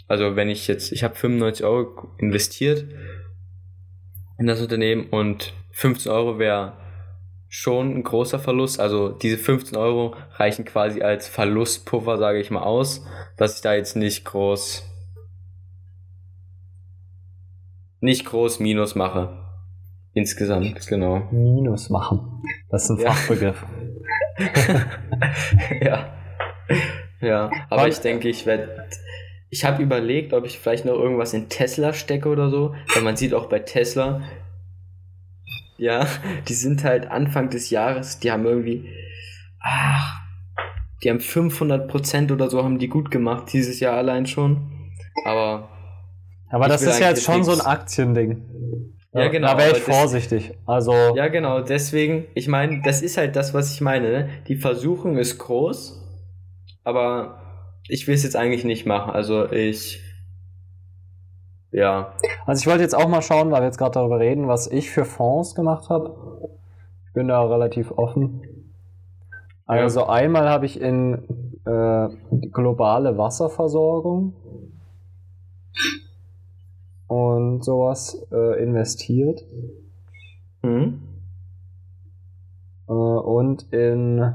[0.08, 2.84] also wenn ich jetzt, ich habe 95 Euro investiert
[4.38, 6.74] in das Unternehmen und 15 Euro wäre
[7.54, 8.80] schon ein großer Verlust.
[8.80, 13.74] Also diese 15 Euro reichen quasi als Verlustpuffer, sage ich mal, aus, dass ich da
[13.74, 14.90] jetzt nicht groß
[18.00, 19.38] nicht groß Minus mache.
[20.14, 21.28] Insgesamt, genau.
[21.30, 22.42] Minus machen.
[22.70, 23.12] Das ist ein Ja.
[23.12, 23.64] Fachbegriff.
[25.80, 26.12] ja.
[27.20, 28.88] Ja, aber ich denke, ich werde.
[29.48, 33.16] Ich habe überlegt, ob ich vielleicht noch irgendwas in Tesla stecke oder so, weil man
[33.16, 34.22] sieht auch bei Tesla,
[35.78, 36.06] ja,
[36.48, 38.88] die sind halt Anfang des Jahres, die haben irgendwie,
[39.60, 40.20] ach,
[41.02, 44.90] die haben 500% oder so, haben die gut gemacht dieses Jahr allein schon.
[45.24, 45.68] Aber
[46.48, 48.42] Aber das ist ja jetzt schon so ein Aktiending.
[49.12, 50.54] Ja, genau, Da wäre ich vorsichtig.
[50.66, 54.10] Also, Ja, genau, deswegen, ich meine, das ist halt das, was ich meine.
[54.10, 54.28] Ne?
[54.48, 56.02] Die Versuchung ist groß,
[56.82, 57.40] aber
[57.88, 59.12] ich will es jetzt eigentlich nicht machen.
[59.12, 60.00] Also ich.
[61.74, 62.14] Ja.
[62.46, 64.90] also ich wollte jetzt auch mal schauen, weil wir jetzt gerade darüber reden, was ich
[64.90, 66.48] für Fonds gemacht habe.
[67.06, 68.42] Ich bin da relativ offen.
[69.66, 72.08] Also einmal habe ich in äh,
[72.52, 74.34] globale Wasserversorgung
[77.08, 79.44] und sowas äh, investiert.
[80.62, 81.02] Hm?
[82.88, 84.34] äh, und in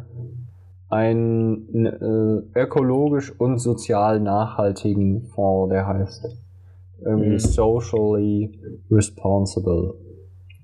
[0.89, 6.48] einen äh, ökologisch und sozial nachhaltigen Fonds, der heißt
[7.05, 7.39] irgendwie Mhm.
[7.39, 8.59] socially
[8.91, 9.93] responsible.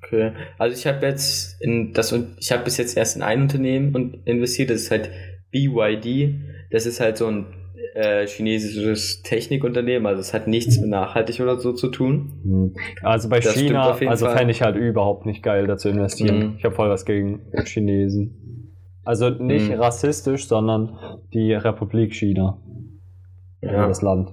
[0.04, 0.32] Okay.
[0.58, 3.96] Also ich habe jetzt in das und ich habe bis jetzt erst in ein Unternehmen
[3.96, 5.10] und investiert, das ist halt
[5.52, 6.36] BYD.
[6.72, 7.46] Das ist halt so ein
[7.96, 12.40] äh, chinesisches Technikunternehmen, also es hat nichts mit nachhaltig oder so zu tun.
[12.44, 12.74] Hm.
[13.02, 16.40] Also bei Das China, also fände ich halt überhaupt nicht geil, da zu investieren.
[16.40, 16.56] Mhm.
[16.58, 18.74] Ich habe voll was gegen Chinesen.
[19.06, 19.76] Also nicht Mhm.
[19.80, 20.98] rassistisch, sondern
[21.34, 22.60] die Republik China.
[23.62, 23.88] Ja.
[23.88, 24.30] Das Land.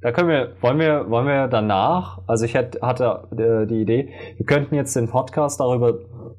[0.00, 4.10] Da können wir, wollen wir, wollen wir danach, also ich hätte, hatte äh, die Idee,
[4.36, 5.94] wir könnten jetzt den Podcast darüber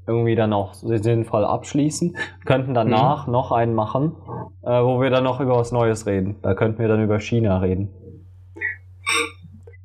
[0.08, 3.34] irgendwie dann auch sinnvoll abschließen, könnten danach Mhm.
[3.34, 4.15] noch einen machen,
[4.63, 6.38] äh, wo wir dann noch über was Neues reden.
[6.41, 7.89] Da könnten wir dann über China reden.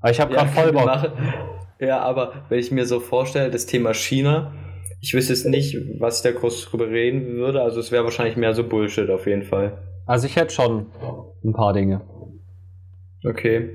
[0.00, 0.94] Aber ich habe Ja, gerade voll können wir Bock.
[0.94, 1.08] machen.
[1.80, 4.52] Ja, aber wenn ich mir so vorstelle, das Thema China,
[5.00, 7.60] ich wüsste jetzt nicht, was ich da groß drüber reden würde.
[7.62, 9.78] Also es wäre wahrscheinlich mehr so Bullshit auf jeden Fall.
[10.06, 10.86] Also ich hätte schon
[11.44, 12.02] ein paar Dinge.
[13.24, 13.70] Okay.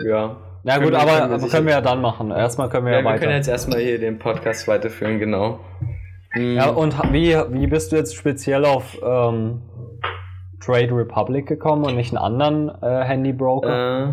[0.00, 0.36] Ja.
[0.66, 2.30] Können gut, wir- aber, können wir aber können wir ja dann machen.
[2.30, 3.20] Erstmal können wir ja, Ja, wir weiter.
[3.20, 5.60] können jetzt erstmal hier den Podcast weiterführen, genau.
[6.30, 9.62] Hm, Ja, und wie, wie bist du jetzt speziell auf ähm,
[10.64, 14.08] Trade Republic gekommen und nicht einen anderen äh, Handybroker?
[14.08, 14.12] Äh,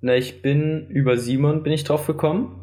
[0.00, 2.54] na, ich bin über Simon bin ich drauf gekommen.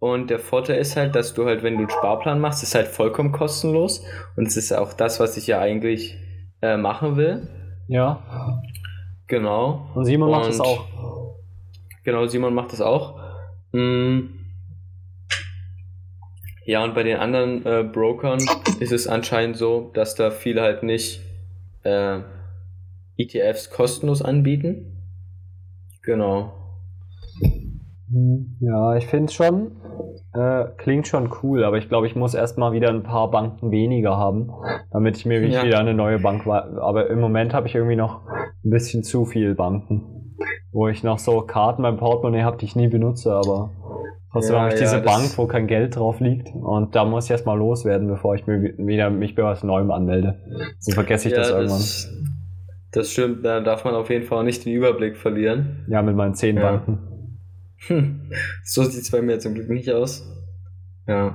[0.00, 2.88] Und der Vorteil ist halt, dass du halt, wenn du einen Sparplan machst, ist halt
[2.88, 4.04] vollkommen kostenlos.
[4.36, 6.18] Und es ist auch das, was ich ja eigentlich
[6.60, 7.48] äh, machen will.
[7.88, 8.62] Ja.
[9.26, 9.88] Genau.
[9.94, 10.86] Und Simon macht es Und- auch.
[12.04, 13.18] Genau, Simon macht das auch.
[13.72, 14.20] Mm.
[16.66, 18.38] Ja, und bei den anderen äh, Brokern
[18.80, 21.20] ist es anscheinend so, dass da viele halt nicht
[21.82, 22.20] äh,
[23.16, 24.96] ETFs kostenlos anbieten.
[26.02, 26.63] Genau.
[28.14, 29.72] Hm, Ja, ich finde es schon.
[30.34, 34.16] Äh, klingt schon cool, aber ich glaube, ich muss erstmal wieder ein paar Banken weniger
[34.16, 34.50] haben,
[34.92, 35.64] damit ich mir Ja.
[35.64, 39.54] wieder eine neue Bank Aber im Moment habe ich irgendwie noch ein bisschen zu viel
[39.54, 40.34] Banken.
[40.72, 43.70] Wo ich noch so Karten beim Portemonnaie habe, die ich nie benutze, aber
[44.32, 46.48] trotzdem Ja, habe ich ja, diese Bank, wo kein Geld drauf liegt.
[46.52, 49.90] Und da muss ich erstmal loswerden, bevor ich mir wi- wieder mich bei was Neuem
[49.92, 50.40] anmelde.
[50.80, 51.78] So vergesse ich das irgendwann.
[51.78, 52.12] das,
[52.90, 55.84] das stimmt, da darf man auf jeden Fall nicht den Überblick verlieren.
[55.88, 56.56] Ja, mit meinen zehn.
[56.56, 56.98] Banken.
[57.86, 58.30] Hm.
[58.64, 60.26] So sieht es bei mir zum Glück nicht aus.
[61.06, 61.34] Ja.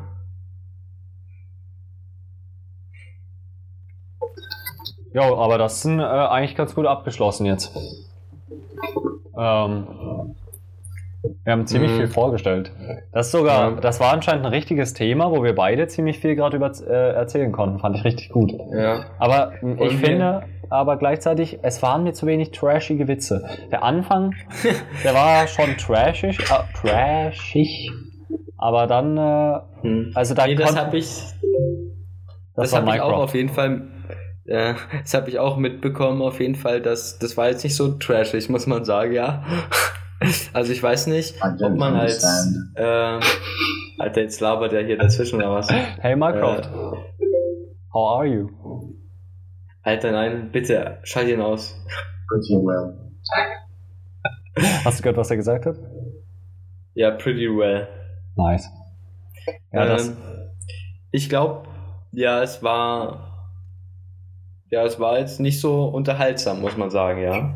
[5.14, 7.76] Jo, aber das ist äh, eigentlich ganz gut abgeschlossen jetzt.
[9.38, 9.88] Ähm,
[11.44, 11.98] wir haben ziemlich Mhm.
[11.98, 12.72] viel vorgestellt.
[13.12, 13.82] Das ist sogar, Ja.
[13.82, 17.52] das war anscheinend ein richtiges Thema, wo wir beide ziemlich viel gerade über äh, erzählen
[17.52, 17.80] konnten.
[17.80, 18.54] Fand ich richtig gut.
[18.72, 19.06] Ja.
[19.18, 23.48] Aber ich finde, aber gleichzeitig, es waren mir zu wenig trashige Witze.
[23.72, 24.34] Der Anfang,
[25.04, 26.44] der war schon trashig, äh,
[26.80, 27.92] trashig.
[28.58, 30.12] Aber dann, äh, Hm.
[30.16, 31.08] also da nee, das habe ich,
[32.56, 33.88] das, das habe ich auch auf jeden Fall,
[34.46, 37.94] äh, das habe ich auch mitbekommen, auf jeden Fall, dass das war jetzt nicht so
[37.94, 39.44] trashig, muss man sagen, ja.
[40.52, 42.22] Also ich weiß nicht, ob man als,
[42.76, 43.20] äh,
[44.00, 45.70] Alter, jetzt labert er hier dazwischen oder was?
[45.72, 46.98] Hey Minecraft, Äh,
[47.94, 48.50] how are you?
[49.90, 51.76] Alter, nein, bitte, schalt ihn aus.
[52.28, 52.94] Pretty well.
[54.86, 55.78] Hast du gehört, was er gesagt hat?
[56.94, 57.88] Ja, pretty well.
[58.36, 58.70] Nice.
[59.72, 60.18] Ja, das, Ähm,
[61.12, 61.68] ich glaube,
[62.12, 63.50] ja, es war.
[64.70, 67.56] Ja, es war jetzt nicht so unterhaltsam, muss man sagen, ja.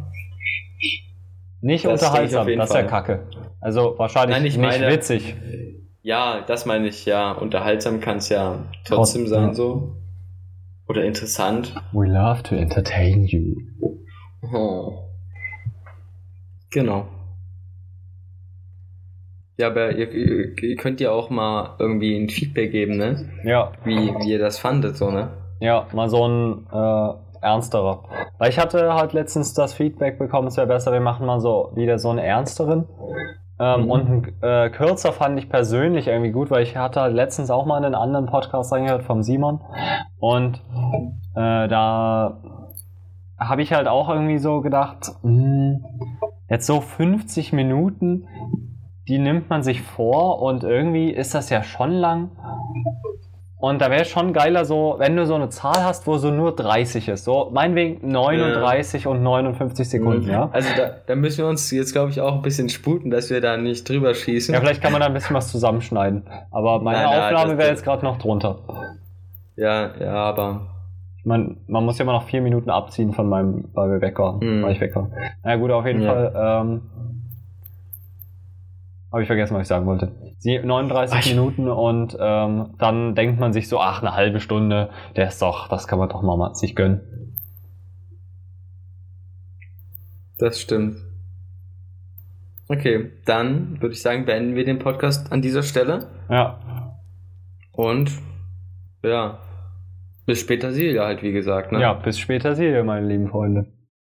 [1.61, 3.27] nicht das unterhaltsam, das ist ja kacke.
[3.61, 5.35] Also wahrscheinlich Nein, ich nicht meine- witzig.
[6.01, 7.31] Ja, das meine ich, ja.
[7.33, 9.53] Unterhaltsam kann es ja trotzdem Trotz- sein, ja.
[9.53, 9.97] so.
[10.93, 11.73] Oder interessant.
[11.91, 13.55] We love to entertain you.
[14.53, 15.09] Oh.
[16.69, 17.07] Genau.
[19.57, 23.27] Ja, aber ihr, ihr, ihr könnt ja auch mal irgendwie ein Feedback geben, ne?
[23.43, 25.31] Ja, Wie, wie ihr das fandet, so, ne?
[25.59, 28.03] ja, mal so ein äh, ernsterer.
[28.37, 31.71] Weil ich hatte halt letztens das Feedback bekommen, es wäre besser, wir machen mal so
[31.73, 32.87] wieder so einen ernsteren.
[33.59, 33.91] Ähm, Mhm.
[33.91, 37.85] Und äh, kürzer fand ich persönlich irgendwie gut, weil ich hatte letztens auch mal in
[37.85, 39.61] einen anderen Podcast reingehört vom Simon.
[40.19, 40.61] Und
[41.35, 42.41] äh, da
[43.37, 45.83] habe ich halt auch irgendwie so gedacht, hm,
[46.49, 48.27] jetzt so 50 Minuten,
[49.07, 52.31] die nimmt man sich vor und irgendwie ist das ja schon lang.
[53.65, 56.53] Und da wäre schon geiler so, wenn du so eine Zahl hast, wo so nur
[56.53, 57.23] 30 ist.
[57.23, 60.49] So meinetwegen 39 und 59 Sekunden, ja.
[60.51, 63.39] Also da, da müssen wir uns jetzt, glaube ich, auch ein bisschen sputen, dass wir
[63.39, 64.53] da nicht drüber schießen.
[64.53, 66.23] Ja, vielleicht kann man da ein bisschen was zusammenschneiden.
[66.51, 68.57] Aber meine Nein, nein, Aufnahme wäre jetzt gerade noch drunter.
[69.55, 70.67] ja, ja, aber
[71.19, 74.19] Ich mein, man muss ja immer noch vier Minuten abziehen von meinem, weil wir weg
[74.19, 74.63] waren, Mhm.
[74.63, 75.07] weil ich weg war.
[75.41, 76.11] Na ja, gut, auf jeden Ja.
[76.13, 76.33] Fall.
[76.65, 76.81] Ähm,
[79.13, 80.11] habe ich vergessen, was ich sagen wollte.
[80.39, 81.25] Sie 39 Ach.
[81.29, 85.69] Minuten und ähm, dann denkt man sich so, ach, eine halbe Stunde, der ist doch,
[85.69, 87.01] das kann man doch mal mal sich gönnen.
[90.39, 90.97] das stimmt.
[92.67, 96.07] Okay, dann würde ich sagen, beenden wir den Podcast an dieser Stelle.
[96.29, 96.97] Ja,
[97.71, 98.11] Und
[99.03, 99.39] ja,
[100.25, 101.71] bis später Silja halt, wie gesagt.
[101.71, 101.79] Ne?
[101.79, 103.67] ja, bis später, Sie, meine lieben Freunde.